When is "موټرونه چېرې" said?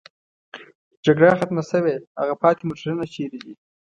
2.67-3.37